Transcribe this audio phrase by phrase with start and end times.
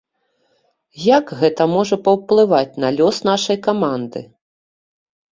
[1.17, 4.23] Як гэта можа паўплываць на лёс нашай каманды?